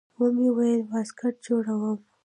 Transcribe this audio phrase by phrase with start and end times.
[0.19, 1.99] ومې ويل واسکټ جوړوم.